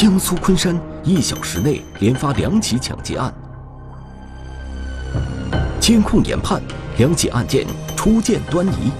[0.00, 3.34] 江苏昆山一小时内连发两起抢劫案，
[5.80, 6.62] 监控研判
[6.98, 8.92] 两起案件初见端倪。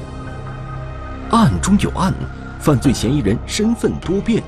[1.31, 2.13] 案中有案，
[2.59, 4.43] 犯罪嫌疑人身份多变。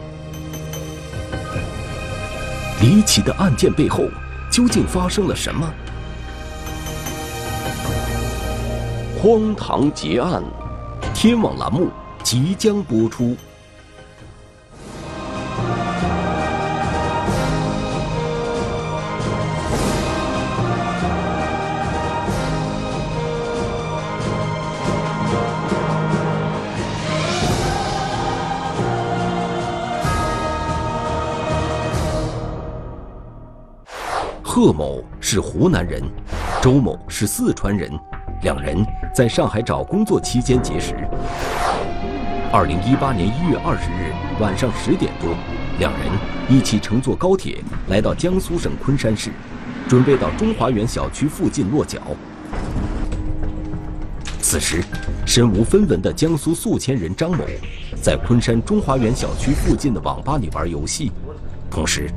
[2.80, 4.08] 离奇的案件背后
[4.50, 5.72] 究竟发生了什么？
[9.22, 10.42] 荒唐劫案，
[11.14, 11.90] 天网栏目
[12.24, 13.36] 即将播出。
[34.62, 36.02] 贺某是湖南人，
[36.60, 37.90] 周某是四川人，
[38.42, 40.94] 两人在上海找工作期间结识。
[42.52, 45.34] 二零一八年一月二十日晚上十点多，
[45.78, 46.10] 两人
[46.46, 47.56] 一起乘坐高铁
[47.88, 49.30] 来到江苏省昆山市，
[49.88, 51.98] 准备到中华园小区附近落脚。
[54.42, 54.84] 此时，
[55.24, 57.46] 身无分文的江苏宿迁人张某，
[58.02, 61.10] 在昆山中华园小区附近的网吧里玩游戏，
[61.70, 62.10] 同时。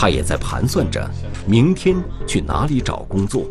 [0.00, 1.10] 他也在盘算着
[1.44, 3.44] 明天去哪里找工作。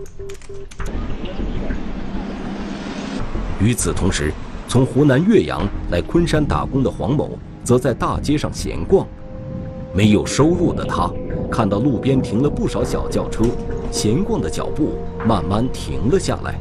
[3.59, 4.31] 与此同时，
[4.65, 9.05] 从湖南岳阳来昆山打工的黄某，则在大街上闲逛。
[9.93, 11.11] 没有收入的他，
[11.51, 13.43] 看到路边停了不少小轿车，
[13.91, 14.93] 闲逛的脚步
[15.27, 16.57] 慢慢停了下来。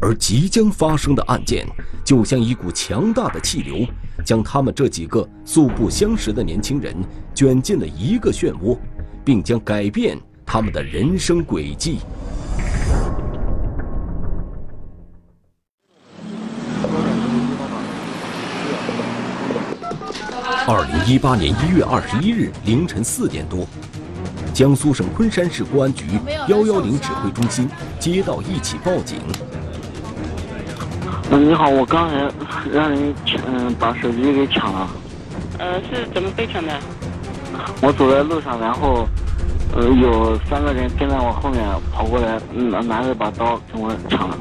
[0.00, 1.66] 而即将发生的案件，
[2.02, 3.86] 就像一股强大的气流。
[4.24, 6.94] 将他们这几个素不相识的年轻人
[7.34, 8.76] 卷进了一个漩涡，
[9.24, 11.98] 并将改变他们的人生轨迹。
[20.68, 23.64] 二零一八年一月二十一日凌晨四点多，
[24.52, 26.04] 江苏省昆山市公安局
[26.48, 27.68] 幺幺零指挥中心
[28.00, 29.20] 接到一起报警。
[31.30, 32.30] 嗯，你好，我刚才
[32.72, 34.88] 让人抢嗯把手机给抢了。
[35.58, 36.72] 呃，是怎么被抢的？
[37.82, 39.08] 我走在路上，然后
[39.74, 44.38] 呃有三个人跟在我后面跑过来，拿拿着把刀跟我抢了。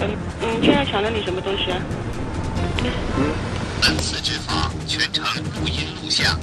[0.00, 0.08] 嗯
[0.42, 1.72] 嗯，现在抢了你什么东西？
[3.80, 6.38] 本次执法全程录音录像。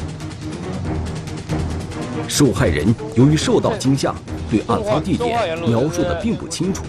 [2.28, 4.16] 受害人由于受到惊吓，
[4.50, 6.84] 对案发地点描述的并不清楚。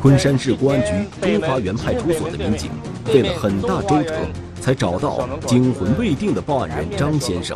[0.00, 2.70] 昆山市公安局中华园派出所的民警
[3.04, 4.14] 费了很大周折，
[4.58, 7.54] 才找到惊魂未定的报案人张先生。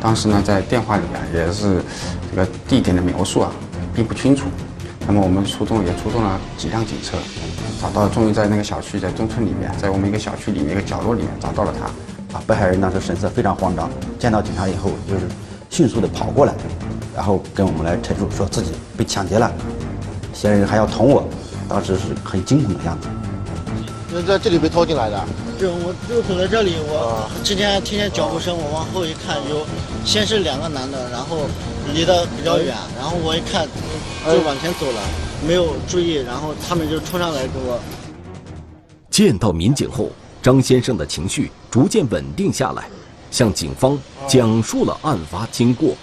[0.00, 1.80] 当时呢，在电话里啊，也是
[2.28, 3.52] 这个地点的描述啊，
[3.94, 4.46] 并不清楚。
[5.06, 7.16] 那么我们出动也出动了几辆警车，
[7.80, 12.36] 找到，终于在那个小区，在中村里面，在我们一个小区里面一个角落里面找到了他。
[12.36, 13.88] 啊，被害人当时神色非常慌张，
[14.18, 15.22] 见到警察以后就是
[15.70, 16.52] 迅速的跑过来，
[17.14, 19.52] 然后跟我们来陈述说自己被抢劫了。
[20.34, 21.24] 嫌疑人还要捅我，
[21.68, 23.08] 当时是很惊恐的样子。
[24.12, 25.24] 那在这里被拖进来的？
[25.58, 29.64] 是，我就走在这里，我之前听见脚步声，我往后一看，有
[30.04, 31.46] 先是两个男的，然后
[31.94, 33.66] 离得比较远，然后我一看
[34.26, 35.00] 就往前走了，
[35.46, 37.80] 没有注意，然后他们就冲上来给我。
[39.10, 40.10] 见到民警后，
[40.42, 42.84] 张先生的情绪逐渐稳定下来，
[43.30, 43.96] 向警方
[44.28, 45.94] 讲述了案发经过。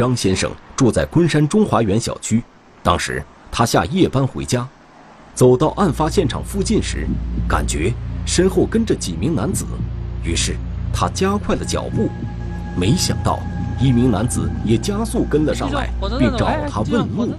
[0.00, 2.42] 张先生住在昆山中华园小区，
[2.82, 3.22] 当时
[3.52, 4.66] 他下夜班回家，
[5.34, 7.06] 走到案发现场附近时，
[7.46, 7.92] 感觉
[8.24, 9.66] 身后跟着几名男子，
[10.24, 10.56] 于是
[10.90, 12.08] 他加快了脚步，
[12.78, 13.40] 没想到
[13.78, 17.34] 一名男子也加速跟了上来，并找他问路。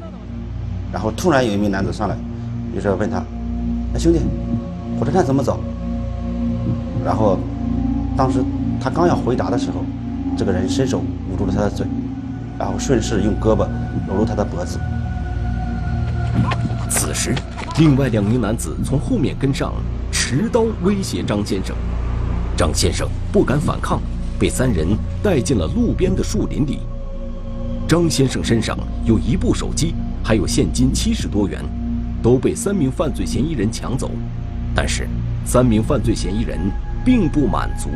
[0.93, 2.15] 然后突然有一名男子上来，
[2.75, 3.23] 于是问他
[3.95, 4.19] ：“哎，兄弟，
[4.99, 5.59] 火车站怎么走？”
[7.03, 7.39] 然后
[8.15, 8.43] 当时
[8.79, 9.83] 他刚要回答的时候，
[10.37, 11.87] 这个人伸手捂住了他的嘴。
[12.57, 13.67] 然后顺势用胳膊
[14.07, 14.79] 搂住他的脖子。
[16.89, 17.33] 此时，
[17.77, 19.73] 另外两名男子从后面跟上，
[20.11, 21.75] 持刀威胁张先生。
[22.57, 23.99] 张先生不敢反抗，
[24.37, 24.87] 被三人
[25.23, 26.79] 带进了路边的树林里。
[27.87, 31.63] 张先生身上有一部手机，还有现金七十多元，
[32.21, 34.11] 都被三名犯罪嫌疑人抢走。
[34.75, 35.07] 但是，
[35.43, 36.59] 三名犯罪嫌疑人
[37.03, 37.89] 并不满足。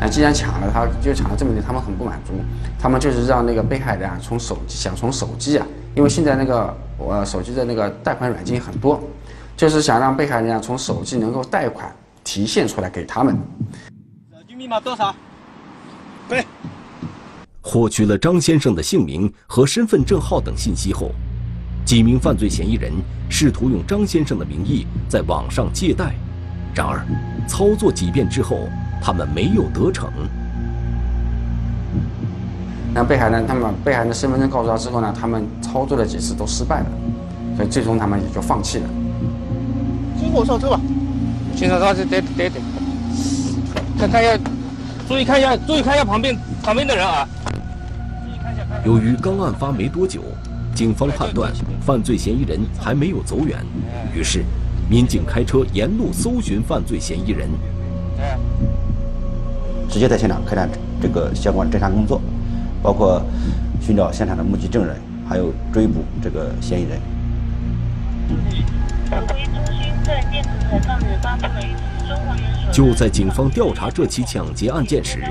[0.00, 2.32] 那既然抢了，他就抢了这么点，他们很不满足，
[2.78, 8.98] 他们就是让那个被害人啊，从手机想从手机啊，因为现在那个我手机的那个贷款软件很多，
[9.58, 11.94] 就是想让被害人啊从手机能够贷款
[12.24, 13.36] 提现出来给他们。
[14.32, 15.14] 手机密码多少？
[16.28, 16.46] 对。
[17.60, 21.10] 获取了张先生的姓名和身份证号等信息后，
[21.84, 22.90] 几名犯罪嫌疑人
[23.28, 26.14] 试图用张先生的名义在网上借贷，
[26.74, 27.04] 然而
[27.46, 28.66] 操作几遍之后，
[29.00, 30.10] 他们没有得逞。
[32.92, 36.86] 那被害人他们把被害人的身份证告诉他之后呢，他们操作了几次都失败了，
[37.56, 38.84] 所以最终他们也就放弃了。
[40.20, 40.80] 跟我上车吧。
[41.56, 42.60] 先生，他这得得得，
[43.98, 44.38] 看看一下，
[45.08, 47.28] 注意看一下，注意看一下旁边旁边的人啊。
[48.84, 50.22] 由于刚案发没多久，
[50.74, 51.52] 警方判断
[51.84, 53.58] 犯罪嫌疑人还没有走远，
[54.14, 54.44] 于是
[54.88, 57.48] 民警开车沿路搜寻犯罪嫌疑人。
[59.90, 60.70] 直接在现场开展
[61.02, 62.20] 这个相关侦查工作，
[62.80, 63.20] 包括
[63.80, 64.96] 寻找现场的目击证人，
[65.28, 67.00] 还有追捕这个嫌疑人。
[72.72, 75.24] 就在警方调查这起抢劫案件时，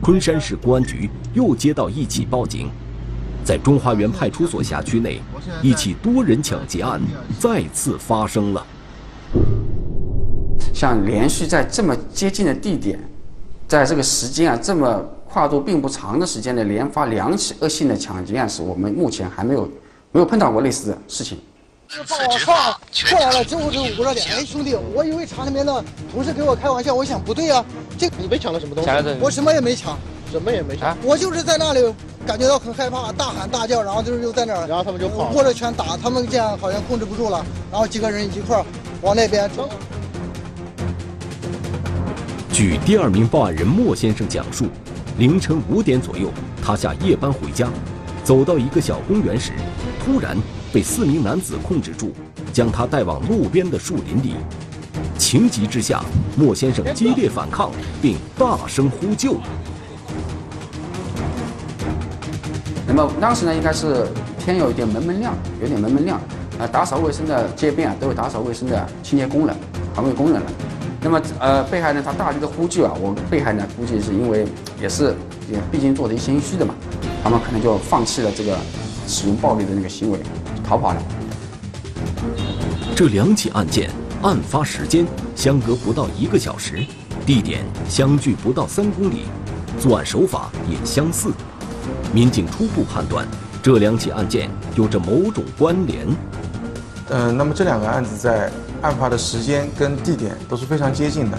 [0.00, 2.68] 昆山市公安局又接到一起报警，
[3.44, 5.20] 在中华园派出所辖区内，
[5.60, 7.00] 一起多人抢劫案
[7.40, 8.64] 再次发生了。
[10.72, 12.98] 像连续在这么接近的地点，
[13.68, 19.68] 在这个时间啊这么跨度并不长的时间内连发两起恶性的抢劫案，是我们目前还没有
[20.12, 21.38] 没有碰到过类似的事情。
[22.08, 22.72] 把我放
[23.10, 27.64] 过来了之后就捂着脸，哎兄弟，我以为厂里面的同事给我开玩笑，我想不对啊，
[27.98, 28.90] 这你被抢了什么东西？
[29.20, 29.96] 我什么也没抢，
[30.30, 31.94] 什么也没抢，我就是在那里
[32.26, 38.64] 感觉到很害怕，大喊大叫，然后就是又在那儿，然后他们就跑，握着拳打，他们这样好像控制不住了，然后几个人一块儿
[39.02, 39.68] 往那边走。
[42.56, 44.64] 据第二名报案人莫先生讲述，
[45.18, 46.30] 凌晨五点左右，
[46.62, 47.68] 他下夜班回家，
[48.24, 49.52] 走到一个小公园时，
[50.02, 50.34] 突然。
[50.72, 52.12] 被四名男子控制住，
[52.54, 54.36] 将他带往路边的树林里。
[55.18, 56.02] 情急之下，
[56.34, 57.70] 莫先生激烈反抗，
[58.00, 59.36] 并大声呼救。
[62.86, 64.06] 那么当时呢，应该是
[64.38, 66.18] 天有一点蒙蒙亮，有点蒙蒙亮。
[66.58, 69.54] 呃，打扫卫生的街边啊，都有打扫卫生的清洁工人、
[69.94, 70.46] 环卫工人了。
[71.00, 74.46] 那么，呃，被害人他大力的呼救啊，我被害人估计是因为
[74.80, 75.14] 也是
[75.50, 76.74] 也毕竟做贼心虚的嘛，
[77.22, 78.56] 他们可能就放弃了这个
[79.06, 80.18] 使用暴力的那个行为。
[80.64, 81.02] 逃跑了。
[82.96, 83.88] 这两起案件
[84.22, 85.06] 案发时间
[85.36, 86.84] 相隔不到一个小时，
[87.24, 89.26] 地点相距不到三公里，
[89.78, 91.30] 作案手法也相似。
[92.12, 93.24] 民警初步判断，
[93.62, 96.04] 这两起案件有着某种关联。
[97.10, 98.50] 嗯，那么这两个案子在
[98.86, 101.38] 案发的时间跟地点都是非常接近的，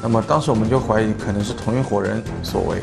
[0.00, 2.82] 那么当时我们就怀疑可能是同一伙人所为。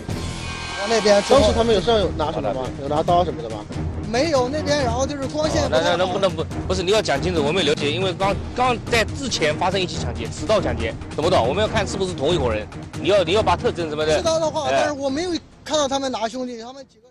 [0.89, 2.61] 那边，当时他们有上有拿什么吗？
[2.81, 3.63] 有拿刀什么的吗？
[4.11, 5.63] 没有那边，然后就是光线。
[5.71, 11.47] 那那能不能不不是你要讲清楚，我没了解，因为刚刚在之前发生一起抢劫，持刀抢劫，懂不懂？
[11.47, 12.67] 我们要看是不是同一伙人。
[13.01, 14.17] 你要你要把特征什么的。
[14.17, 15.31] 持刀的话，但是我没有
[15.63, 17.07] 看到他们拿兄弟，他们几个。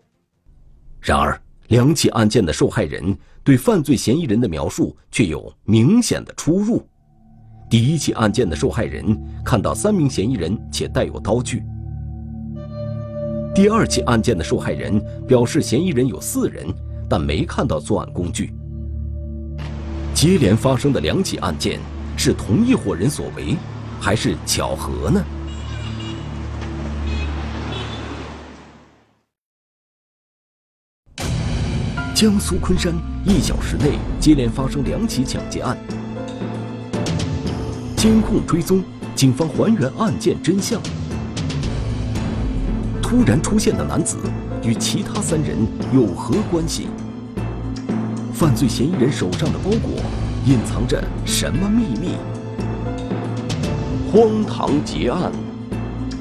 [1.01, 1.41] 然而，
[1.73, 6.87] 两起案件的受害人对犯罪嫌疑人的描述却有明显的出入。
[7.71, 11.63] 第一起案件的受害人看到三名嫌疑人且带有刀具。
[13.55, 16.67] 第二起案件的受害人表示嫌疑人有四人。
[17.09, 18.55] 但没看到作案工具。
[20.15, 21.79] 接连发生的两起案件
[22.17, 23.55] 是同一伙人所为，
[24.01, 25.23] 还是巧合呢？
[32.15, 35.77] 江苏昆山一小时内接连发生两起抢劫案，
[37.97, 38.83] 监控追踪，
[39.15, 40.81] 警方还原案件真相。
[43.01, 44.19] 突然出现的男子
[44.63, 45.57] 与其他三人
[45.93, 46.89] 有何关系？
[48.33, 49.93] 犯罪嫌疑人手上的包裹
[50.47, 52.17] 隐藏着什么秘密？
[54.13, 55.33] 荒唐劫案，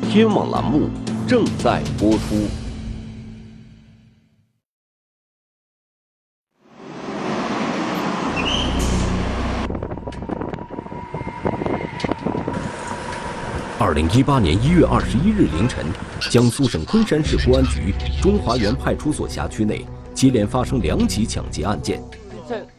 [0.10, 0.90] 天网栏目
[1.28, 2.61] 正在播出。
[13.92, 15.86] 二零一八年一月二十一日凌晨，
[16.30, 19.86] 江苏省昆山市公安局中华园派出所辖区内。
[20.14, 22.02] 接连发生两起抢劫案件，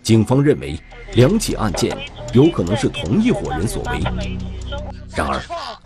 [0.02, 0.74] 警方认为
[1.12, 1.94] 两起案件
[2.32, 4.00] 有可能是同一伙人所为。
[5.14, 5.38] 然而，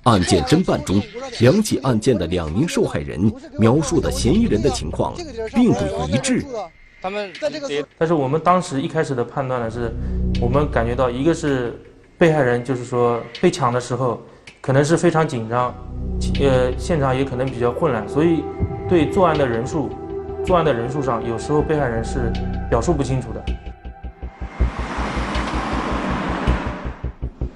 [0.05, 1.03] 案件侦办中，
[1.41, 3.21] 两起案件的两名受害人
[3.59, 5.13] 描述的嫌疑人的情况
[5.53, 6.45] 并不一致。
[7.03, 7.33] 他们
[7.99, 9.93] 但是我们当时一开始的判断呢，是
[10.41, 11.77] 我们感觉到一个是
[12.17, 14.23] 被害人，就是说被抢的时候
[14.67, 15.73] 可能是非常紧张，
[16.41, 18.43] 呃，现场也可能比较混乱，所以
[18.89, 19.89] 对作案的人数。
[20.45, 22.33] 作案的人数上，有时候被害人是
[22.69, 23.45] 表述不清楚的。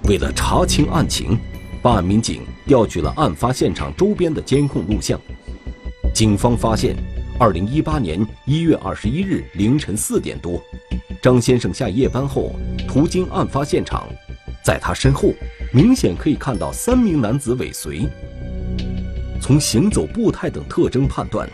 [0.09, 1.37] 为了查清案情，
[1.83, 5.19] 办案民警调取了案发现场周边的监控录像。
[6.15, 6.95] 警方发现，
[7.41, 10.63] 二零一八年一月二十一日凌晨四点多，
[11.21, 12.53] 张先生下夜班后
[12.87, 14.07] 途经案发现场，
[14.63, 15.31] 在他身后
[15.73, 18.09] 明显可以看到三名男子尾随。
[19.41, 21.49] 从行走步态等特征判断，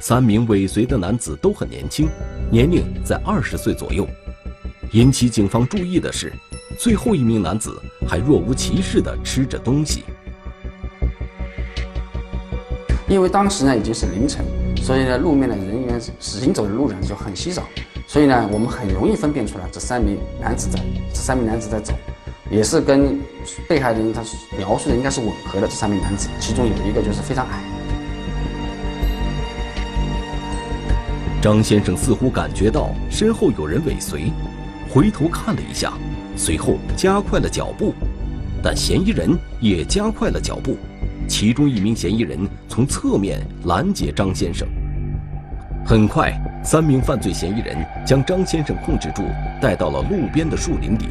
[0.00, 2.08] 三名尾随的男子都很年轻，
[2.50, 4.08] 年龄在二十岁左右。
[4.92, 6.32] 引起警方注意的是，
[6.78, 10.02] 最后一名男子还若无其事地吃着东西。
[13.06, 14.42] 因为当时呢已经是凌晨，
[14.82, 17.68] 所以呢路面的人员行走的路人就很稀少，
[18.06, 20.80] 所以呢我们很容易分辨出来这三名男子在
[21.12, 21.92] 这三名男子在走，
[22.50, 23.18] 也是跟
[23.68, 24.22] 被害人他
[24.56, 25.66] 描述的应该是吻合的。
[25.66, 27.62] 这三名男子其中有一个就是非常矮。
[31.40, 34.32] 张先生似乎感觉到身后有人尾随，
[34.90, 35.92] 回头看了一下，
[36.36, 37.94] 随后加快了脚步，
[38.62, 40.76] 但嫌疑人也加快了脚步。
[41.28, 42.38] 其中一名嫌疑人
[42.68, 44.66] 从侧面拦截张先生。
[45.86, 46.32] 很快，
[46.64, 49.22] 三名犯罪嫌疑人将张先生控制住，
[49.60, 51.08] 带到了路边的树林里。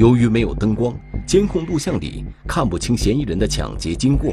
[0.00, 4.32] 由于没有灯光，监控录像里看不清嫌疑人的抢劫经过，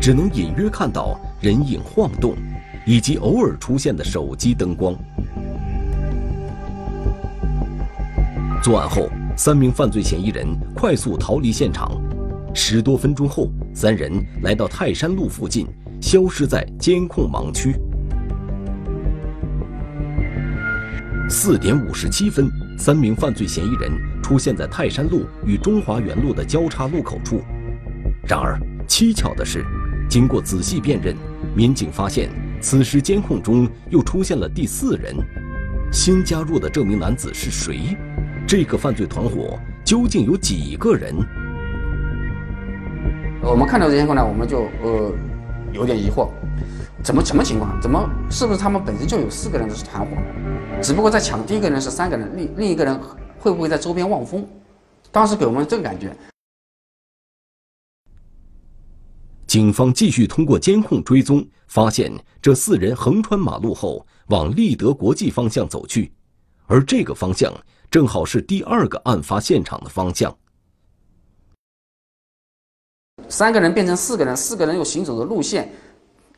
[0.00, 2.34] 只能隐约看到人影晃动，
[2.86, 4.96] 以及偶尔出现的手机灯光。
[8.62, 12.00] 作案后，三名犯罪嫌疑人快速逃离现场。
[12.54, 15.66] 十多分钟后，三人来到泰山路附近，
[16.00, 17.76] 消失在监控盲区。
[21.28, 23.92] 四点五十七分，三名犯罪嫌疑人
[24.24, 27.42] 出现在泰山路与中华园路的交叉路口处。
[28.26, 29.62] 然而，蹊跷的是，
[30.08, 31.14] 经过仔细辨认，
[31.54, 35.14] 民警发现此时监控中又出现了第四人。
[35.92, 37.94] 新加入的这名男子是谁？
[38.46, 41.14] 这个犯罪团伙究竟有几个人？
[43.42, 45.12] 我们看到这监控呢，我们就呃
[45.70, 46.30] 有点疑惑，
[47.02, 47.78] 怎么什么情况？
[47.78, 50.16] 怎么是不是他们本身就有四个人的是团伙？
[50.80, 52.98] 只不过在抢第一个人是三个人，另另一个人
[53.44, 54.48] 会不会在周边望风？
[55.12, 56.16] 当时给我们这个感觉。
[59.46, 62.10] 警方继续通过监控追踪，发现
[62.40, 66.10] 这四人横穿马路后往立德国际方向走去，
[66.64, 67.52] 而这个方向
[67.90, 70.34] 正好是第二个案发现场的方向。
[73.28, 75.70] 三个人变成四个人，四个人又行走的路线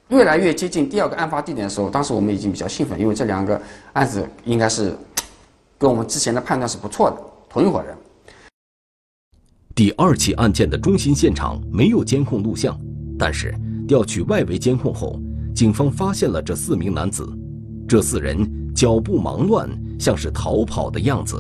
[0.09, 4.99] 越来越接近第二个案发地点的时候，当时我们已经比较兴奋，因为这两个案子应该是
[5.79, 7.17] 跟我们之前的判断是不错的，
[7.49, 7.97] 同一伙人。
[9.75, 12.79] 第二起案件的中心现场没有监控录像，
[13.19, 13.55] 但是
[13.87, 15.21] 调取外围监控后，
[15.55, 17.29] 警方发现了这四名男子，
[17.87, 19.69] 这四人脚步忙乱，
[20.01, 21.37] 像是逃跑的样子。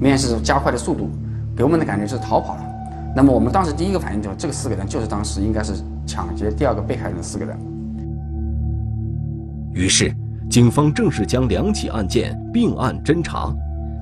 [0.00, 1.10] 明显是加快的速度，
[1.54, 2.64] 给我们的感觉是逃跑了。
[3.14, 5.74] 那么我们当时第一个反应就是，这个四个人就是当时应该是
[6.06, 7.58] 抢劫第二个被害人的四个人。
[9.74, 10.14] 于是，
[10.52, 13.50] 警方正式将两起案件并案侦查，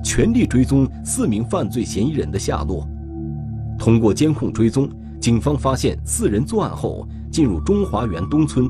[0.03, 2.85] 全力追踪四名犯罪嫌疑人的下落。
[3.79, 8.67] 通过监控追踪，警方发现四人作案后进入中华园东村，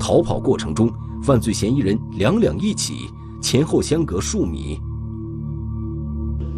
[0.00, 0.90] 逃跑过程中，
[1.22, 2.94] 犯罪嫌疑人两两一起，
[3.42, 4.80] 前后相隔数米。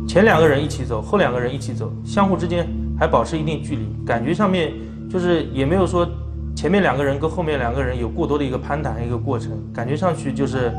[0.07, 2.69] 前两个人一起走，后两个人一起走，相互之间。
[2.97, 4.73] 还保持一定距离，感觉上面
[5.11, 6.09] 就是也没有说
[6.57, 10.73] 前面两个人跟后面两个人有过多的一个攀谈一个过程，感觉上去就是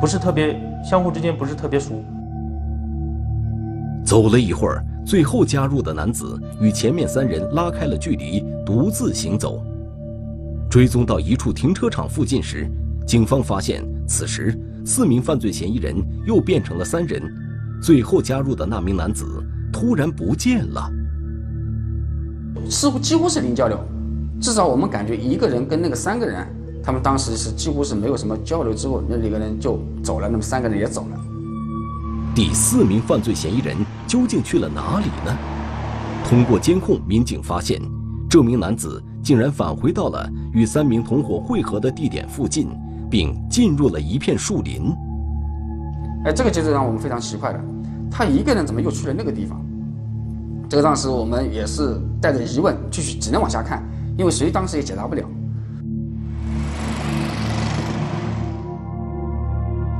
[0.00, 0.56] 不是特别
[0.88, 2.04] 相互之间不是特别熟。
[4.06, 9.60] 走了一会儿，最后加入的男子与前面三人拉开了距离，独自行走。
[10.70, 12.70] 追踪到一处停车场附近时，
[13.04, 15.96] 警方发现此时四名犯罪嫌疑人
[16.28, 17.20] 又变成了三人，
[17.82, 19.26] 最后加入的那名男子
[19.72, 20.88] 突然不见了。
[22.70, 23.78] 似乎几乎是零交流，
[24.40, 26.46] 至少我们感觉一个人跟那个三个人，
[26.82, 31.20] 他们当时是几乎是没有什么交流，之后那几个人就走了，那么三个人也走了。
[32.34, 33.76] 第四名犯罪嫌疑人
[34.06, 35.36] 究竟去了哪里呢？
[36.28, 37.80] 通过监控，民警发现，
[38.28, 42.68] 这名男子竟然返回到了与三名同伙汇合的地点附近，
[43.10, 44.92] 并进入了一片树林。
[46.24, 47.60] 哎，这个就是让我们非常奇怪的，
[48.10, 49.64] 他一个人怎么又去了那个地方？
[50.68, 53.82] 这个当时我们也是带着疑问继续，只能往下看，
[54.16, 55.28] 因为谁当时也解答不了。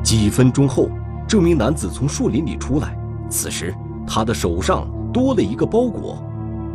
[0.02, 0.88] 几分钟后，
[1.26, 2.96] 这名男子从树林里出来，
[3.28, 3.74] 此时
[4.06, 6.22] 他的手上多了一个包裹，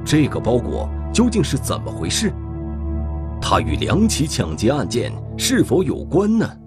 [0.04, 2.34] 这个包裹究竟是怎么回事？
[3.42, 6.58] 他与两起抢劫案件是否有关呢？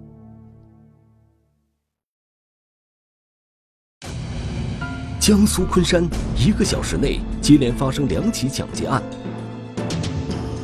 [5.21, 9.02] 江苏昆山一个小时内接连发生两起抢劫案，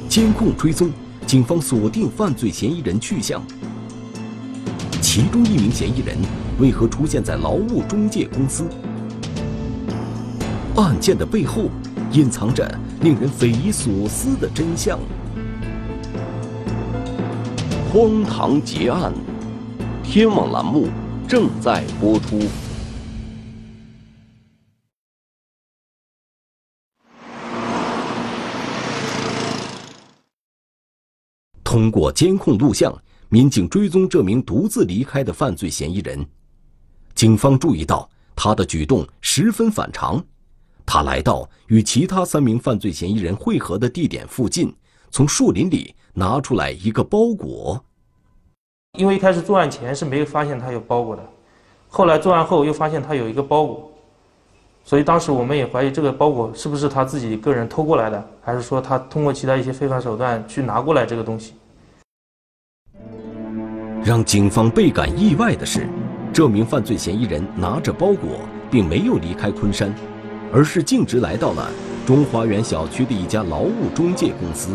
[0.09, 0.91] 监控追踪，
[1.27, 3.43] 警方锁定犯罪嫌疑人去向。
[5.03, 6.17] 其中一名嫌疑人
[6.59, 8.67] 为何出现在劳务中介公司？
[10.77, 11.69] 案件的背后
[12.11, 12.67] 隐藏着
[13.03, 14.99] 令人匪夷所思的真相。
[17.93, 19.12] 荒唐结案，
[20.03, 20.88] 天网栏目
[21.29, 22.41] 正在播出。
[31.79, 32.93] 通过监控录像，
[33.29, 36.27] 民警追踪这名独自离开的犯罪嫌疑人。
[37.15, 40.21] 警方注意到他的举动十分反常，
[40.85, 44.75] 他来到与其他三名犯罪嫌疑人汇合的地点附近，
[45.13, 47.81] 从树林里拿出来一个包裹。
[48.99, 51.25] 因为一开始作案前是没有发现他有包裹的，
[51.87, 53.89] 后来作案后又发现他有一个包裹，
[54.83, 61.55] 所以当时我们也怀疑这个包裹是不是他自己个人偷过来的，还是说他通过其他一些非法手段去拿过来这个东西。
[64.09, 65.87] 让警方倍感意外的是，
[66.33, 69.95] 这名犯罪嫌疑人拿着包裹，并没有离开昆山，
[70.50, 71.71] 而是径直来到了
[72.07, 74.71] 中华园小区的一家劳务中介公司。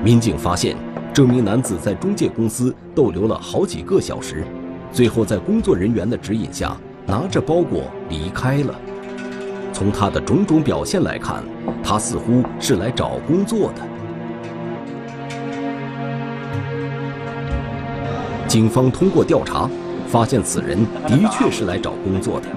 [0.00, 0.76] 民警发现，
[1.12, 4.44] 这名男子在中介公司逗留了好几个小时，
[4.92, 8.72] 最后在工作人员的指引下，拿着包裹离开了。
[9.72, 11.42] 从他的种种表现来看，
[11.82, 13.82] 他似乎是来找工作的。
[18.52, 19.66] 警方通过调查，
[20.06, 20.78] 发现此人
[21.08, 22.48] 的确是来找工作的。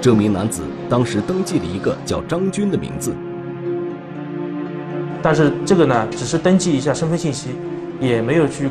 [0.00, 3.12] 这名男子当时登记了一个叫张军的名字，
[5.20, 7.48] 但是这个呢，只是登记一下身份信息，
[8.00, 8.70] 也没有去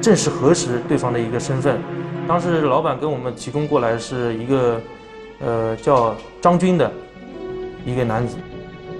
[0.00, 1.78] 正式核实对方的一个身份。
[2.26, 4.80] 当时老板跟我们提供过来是一个，
[5.40, 6.90] 呃，叫张军的
[7.84, 8.38] 一个男子。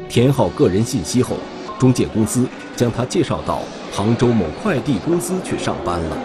[0.06, 1.36] 填好个人信息后，
[1.78, 6.16] 中介公司将他介绍到杭州某快递公司去上班了。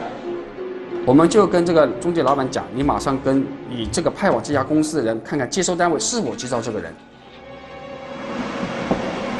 [1.06, 6.92] 我们就跟这个中介老板讲，你马上跟你这个派往这家公司的人，看看接收单位是否接到这个人。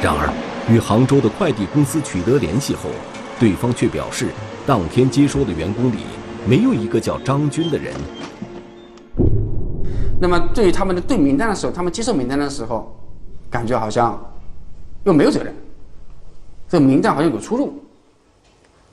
[0.00, 0.32] 然而，
[0.72, 2.82] 与杭州的快递公司取得联系后，
[3.40, 4.28] 对方却表示，
[4.64, 6.04] 当天接收的员工里
[6.46, 7.92] 没有一个叫张军的人。
[10.20, 12.96] 那么，对于他们的对名单的时候，他们接受名单的时候，
[13.50, 14.24] 感觉好像
[15.02, 15.52] 又没有这个人，
[16.68, 17.74] 这名单好像有出入。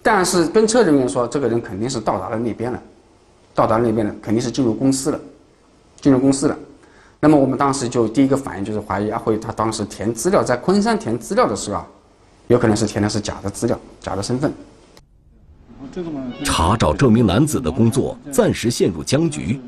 [0.04, 2.84] 但是跟车人员说，这个人肯定是到达了那边了，
[3.56, 5.20] 到达那边了，肯定是进入公司了，
[6.02, 6.56] 进入公司了。
[7.22, 11.88] 那么我们当时就第一个反应就是怀疑阿辉他当时填资料，在昆山填资料的时候啊，
[12.48, 14.54] 有可能是填的是假的资料，假的身份。
[16.44, 19.62] 查找这名男子的工作暂时陷入僵局，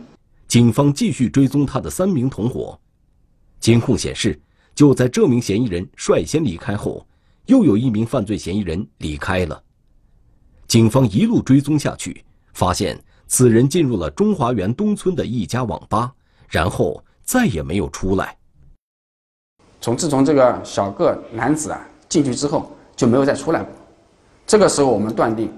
[0.50, 2.78] 警方继续追踪他的三名同伙。
[3.62, 4.38] 监控显示，
[4.74, 7.06] 就在这名嫌疑人率先离开后，
[7.46, 9.62] 又有一名犯罪嫌疑人离开了。
[10.68, 12.24] 警方一路追踪下去，
[12.54, 16.12] 发现此人进入了中华园东村的一家网吧，
[16.50, 18.36] 然后再也没有出来。
[19.80, 23.70] 从自从这个小个男子啊进去之后，就没有再出来过。
[24.48, 25.52] 这个时候，我们断定，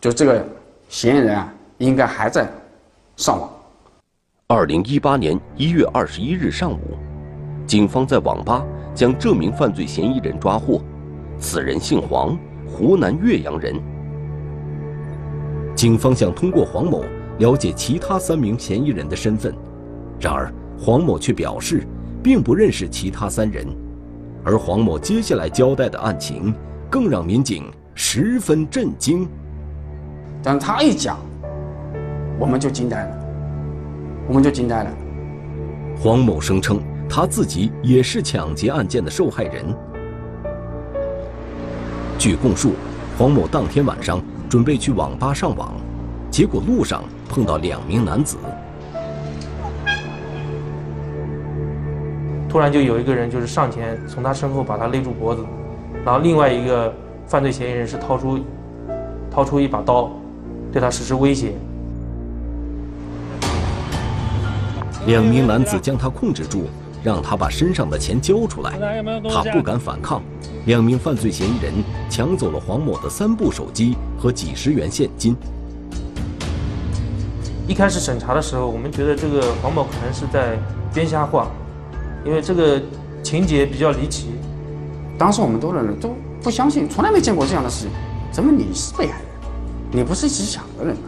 [0.00, 0.44] 就这个
[0.88, 2.50] 嫌疑人啊，应该还在
[3.16, 3.50] 上网。
[4.48, 6.96] 二零一八年一月二十一日上午，
[7.66, 10.82] 警方在网吧将这名犯罪嫌疑人抓获。
[11.38, 13.80] 此人姓黄，湖南岳阳人。
[15.76, 17.04] 警方想通过黄某
[17.38, 19.54] 了解其他三名嫌疑人的身份，
[20.18, 21.86] 然而黄某却表示
[22.22, 23.66] 并不认识其他三人，
[24.42, 26.52] 而黄某接下来交代的案情
[26.88, 29.28] 更让民警十分震惊。
[30.42, 31.18] 但他一讲，
[32.38, 33.18] 我们就惊呆了，
[34.26, 34.90] 我们就惊呆了。
[35.98, 39.62] 黄某声称他自己也是抢劫案件的受害人。
[42.16, 42.72] 据供述，
[43.18, 44.18] 黄某当天晚上。
[44.48, 45.72] 准备去网吧上网，
[46.30, 48.36] 结果路上碰到两名男子。
[52.48, 55.44] 突然就有一个人就是上前从他身后把他勒住脖子，
[56.04, 56.94] 然后另外一个
[57.26, 58.38] 犯罪嫌疑人是掏出
[59.30, 60.10] 掏出一把刀，
[60.72, 61.52] 对他实施威胁。
[65.06, 66.64] 两名男子将他控制住。
[67.06, 68.72] 让他把身上的钱交出来，
[69.30, 70.20] 他不敢反抗。
[70.64, 71.72] 两名犯罪嫌疑人
[72.10, 75.36] 抢走了黄某的三部手机和几十元现金。
[77.68, 80.58] 一开始审查的时候，我们觉得这个黄某可能是在
[80.92, 81.46] 编瞎话，
[82.24, 82.82] 因为这个
[83.22, 84.30] 情节比较离奇。
[85.16, 86.10] 当时我们多人都
[86.42, 87.90] 不相信，从来没见过这样的事情。
[88.32, 89.28] 怎么你是被害人？
[89.92, 91.06] 你不是一起抢的人啊？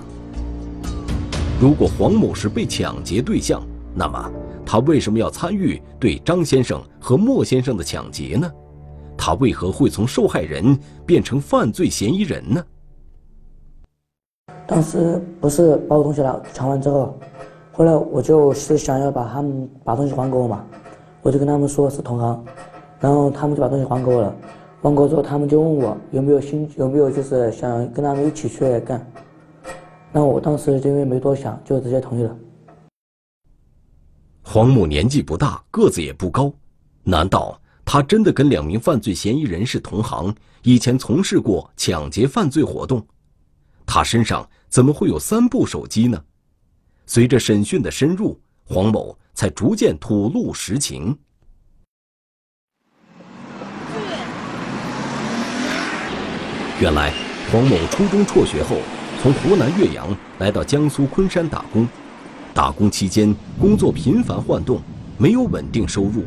[1.61, 3.61] 如果黄某是被抢劫对象，
[3.97, 4.31] 那么。
[4.71, 8.53] 他为什么要参与对张先生和莫先生的抢劫呢？
[9.17, 12.63] 他为何会从受害人变成犯罪嫌疑人呢？
[14.67, 17.19] 当时不是把我东西拿抢完之后，
[17.73, 20.63] 后来我就是想要把他们把东西还给我嘛，
[21.23, 22.45] 我就跟他们说是同行，
[23.01, 24.37] 然后他们就把东西还给我了。
[24.83, 29.11] 还给我之后，他们就问我有没有心有没有就是想跟他们一起去干。
[30.13, 32.37] 那我当时就因为没多想，就直接同意了。
[34.51, 36.51] 黄某年纪不大，个子也不高，
[37.03, 40.35] 难道他真的跟两名犯罪嫌疑人是同行？
[40.63, 43.07] 以前从事过抢劫犯罪活动？
[43.85, 46.19] 他身上怎么会有三部手机呢？
[47.05, 51.15] 随着审讯的深入，黄某才逐渐吐露实情。
[56.81, 57.13] 原来，
[57.53, 58.79] 黄某初中辍学后，
[59.21, 60.09] 从湖南岳阳
[60.39, 61.87] 来到江苏昆山打工。
[62.59, 64.81] 打工期间，工作频繁换动，
[65.17, 66.25] 没有稳定收入，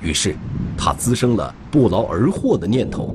[0.00, 0.36] 于是
[0.78, 3.12] 他滋生了不劳而获的念头。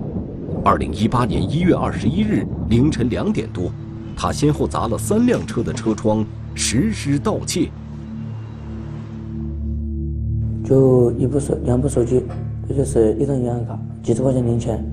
[0.66, 3.72] 二零一八年一月二十一日凌晨两点多，
[4.18, 6.26] 他先后砸了三辆车的车窗，
[6.56, 7.70] 实施盗窃。
[10.66, 12.22] 就一部手，两部手机，
[12.68, 14.86] 这就是一张银行卡，几十块钱零钱。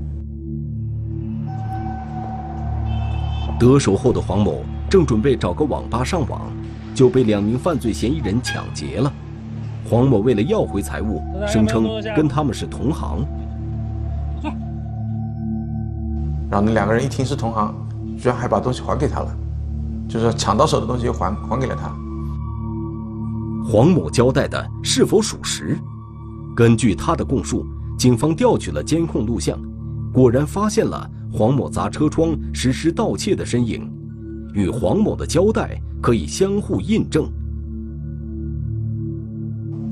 [3.58, 6.42] 得手后的黄某正准备找个网吧上网，
[6.94, 9.12] 就被两名犯罪嫌疑人抢劫了。
[9.84, 13.26] 黄某为了要回财物，声称跟他们是同行。
[16.50, 17.74] 然后那两个人一听是同行，
[18.16, 19.36] 居然还把东西还给他了，
[20.08, 21.88] 就是抢到手的东西又还还给了他。
[23.66, 25.76] 黄某交代的是否属实？
[26.54, 27.66] 根据他的供述，
[27.98, 29.58] 警方调取了监控录像，
[30.12, 31.10] 果然发现了。
[31.36, 33.90] 黄某砸车窗实施盗窃的身影，
[34.52, 37.32] 与黄某的交代可以相互印证。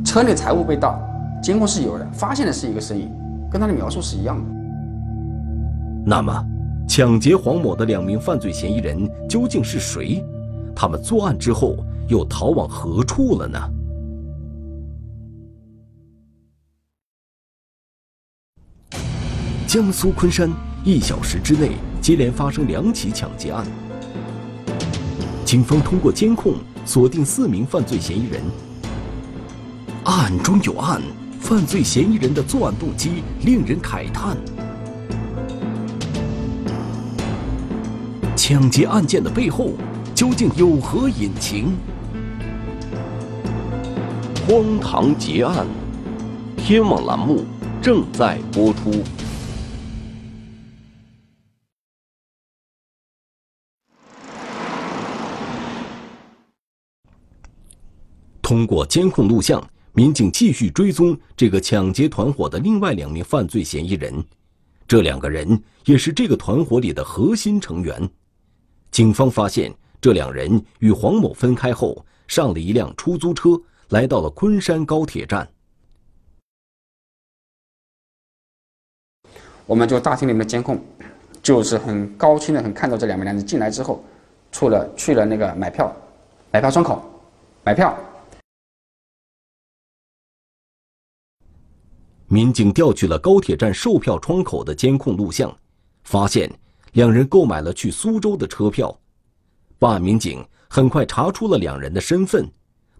[0.05, 1.01] 车内财物被盗，
[1.43, 3.09] 监控是有的，发现的是一个身影，
[3.51, 4.45] 跟他的描述是一样的。
[6.05, 6.31] 那么，
[6.87, 10.23] 抢劫黄某的两名犯罪嫌疑人究竟是谁？
[10.77, 13.59] 他们作案之后又逃往何处了呢？
[19.67, 20.51] 江苏昆山。
[20.85, 23.65] 一小时之内，接连发生两起抢劫案。
[25.53, 26.55] 警方通过监控
[26.87, 28.41] 锁定四名犯罪嫌疑人。
[30.05, 31.03] 案中有案，
[31.39, 34.35] 犯罪嫌疑人的作案动机令人慨叹。
[38.35, 39.73] 抢劫案件的背后
[40.15, 41.77] 究竟有何隐情？
[44.49, 45.67] 荒唐劫案，
[46.57, 47.45] 天网栏目
[47.83, 49.05] 正在播出。
[58.53, 64.23] 通过监控录像，民警继续追踪这个抢劫团伙的另外两名犯罪嫌疑人。
[64.87, 68.07] 这两个人也是这个团伙里的核心成员。
[68.91, 75.49] 警方发现，这两人与黄某分开后，上了一辆出租车，来到了昆山高铁站。
[79.65, 80.79] 我们就大厅里面的监控，
[81.43, 84.05] 就是很高清的，很看到这两名男子进来之后，
[84.51, 85.91] 出了去了那个买票，
[86.51, 87.03] 买票窗口，
[87.65, 87.99] 买票。
[92.33, 95.55] 民警调取了高铁站售票窗口的监控录像，
[96.05, 96.51] 发现
[96.93, 98.99] 两人购买了去苏州的车票。
[99.79, 102.51] 办案民警很快查出了两人的身份，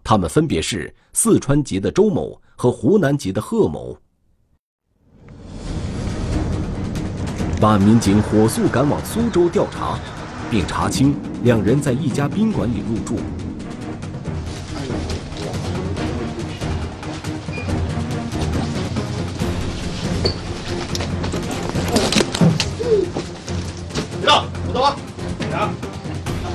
[0.03, 3.97] 他们分别是四川籍的周某和湖南籍的贺某。
[7.59, 9.97] 办案民警火速赶往苏州调查，
[10.51, 13.15] 并查清两人在一家宾馆里入住。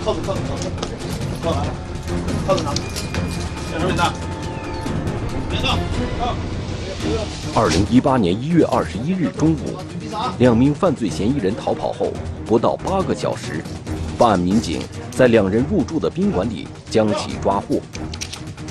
[0.09, 0.68] 靠子靠子靠子，
[1.44, 1.73] 靠完了，
[2.47, 2.73] 靠子拿，
[3.71, 4.11] 检查名单，
[5.51, 5.79] 别动，
[7.55, 9.77] 二零一八年一月二十一日中午，
[10.38, 12.11] 两名犯罪嫌疑人逃跑后，
[12.47, 13.62] 不到八个小时，
[14.16, 17.79] 办案民警在两人入住的宾馆里将其抓获。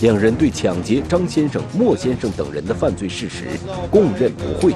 [0.01, 3.59] 两人对抢劫张先生、莫先生等人的犯罪事实
[3.91, 4.73] 供认不讳。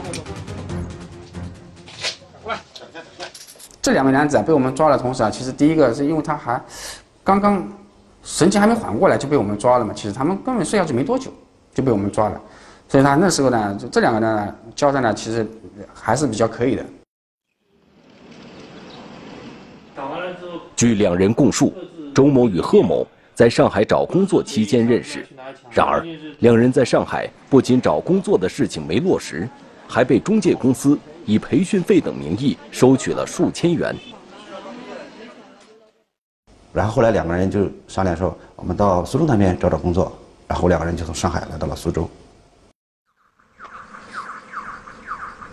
[3.92, 6.62] 这两名男子啊，被我们抓的同时啊，其实第一个是因为他还
[7.26, 7.62] 刚刚
[8.24, 9.94] 神情还没缓过来就被我们抓了嘛。
[9.94, 11.30] 其实他们根本睡下去没多久
[11.74, 12.42] 就被我们抓了，
[12.88, 15.46] 所以他那时候呢，就这两个呢交代呢，其实
[15.94, 16.86] 还是比较可以的。
[20.74, 21.74] 据两人供述，
[22.16, 25.28] 周某与贺某在上海找工作期间认识，
[25.70, 26.02] 然而
[26.40, 29.50] 两人在上海不仅找工作的事情没落实，
[29.86, 30.98] 还被中介公司。
[31.32, 33.96] 以培训费等名义收取了数千元。
[36.74, 40.12] 然后后来两个人就商量说，我们到苏州那边找找工作。
[40.48, 42.10] 然后两个人就从上海来到了苏州。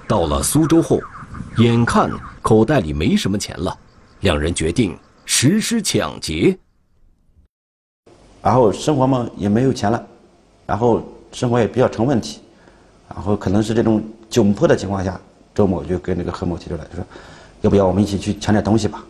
[0.09, 0.99] 到了苏州后，
[1.59, 2.11] 眼看
[2.43, 3.79] 口袋里没什么钱了，
[4.21, 6.59] 两人决定实施抢劫。
[8.43, 10.05] 然后生活嘛也没有钱了，
[10.67, 12.41] 然后生活也比较成问题，
[13.09, 15.21] 然后可能是这种窘迫的情况下，
[15.59, 17.05] 周某就跟那个何某提出来，就说，
[17.63, 19.05] 要不要我们一起去抢点东西吧？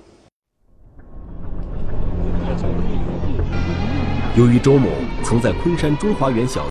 [4.35, 4.89] 由于周某
[5.23, 6.67] 曾在昆山中华园小区。